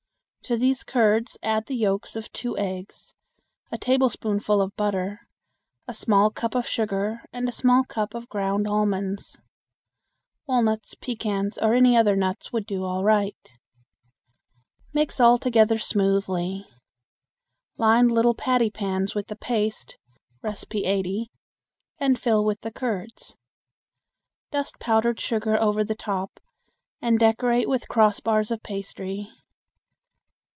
To 0.45 0.57
these 0.57 0.83
curds 0.83 1.37
add 1.43 1.67
the 1.67 1.75
yolks 1.75 2.15
of 2.17 2.29
two 2.33 2.57
eggs, 2.57 3.13
a 3.71 3.77
tablespoonful 3.77 4.59
of 4.61 4.75
butter, 4.75 5.21
a 5.87 5.93
small 5.93 6.29
cup 6.29 6.55
of 6.55 6.67
sugar, 6.67 7.21
and 7.31 7.47
a 7.47 7.53
small 7.53 7.83
cup 7.85 8.13
of 8.13 8.27
ground 8.27 8.67
almonds. 8.67 9.37
Walnuts, 10.47 10.93
pecans, 10.95 11.57
or 11.57 11.73
any 11.73 11.95
other 11.95 12.17
nuts 12.17 12.51
would 12.51 12.65
do 12.65 12.83
all 12.83 13.01
right. 13.03 13.53
Mix 14.91 15.21
all 15.21 15.37
together 15.37 15.77
smoothly. 15.77 16.67
Line 17.77 18.09
little 18.09 18.35
patty 18.35 18.71
pans 18.71 19.15
with 19.15 19.27
the 19.27 19.37
paste 19.37 19.95
(No. 20.43 20.51
80), 20.73 21.31
and 21.97 22.19
fill 22.19 22.43
with 22.43 22.59
the 22.59 22.71
curds. 22.71 23.37
Dust 24.51 24.79
powdered 24.79 25.19
sugar 25.21 25.55
over 25.61 25.85
the 25.85 25.95
top 25.95 26.41
and 27.01 27.17
decorate 27.17 27.69
with 27.69 27.87
crossbars 27.87 28.51
of 28.51 28.61
pastry. 28.63 29.29